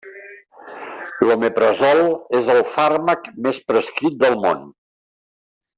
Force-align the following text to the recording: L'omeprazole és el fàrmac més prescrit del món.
L'omeprazole 1.27 2.07
és 2.41 2.51
el 2.55 2.63
fàrmac 2.77 3.29
més 3.49 3.61
prescrit 3.69 4.19
del 4.27 4.39
món. 4.49 4.65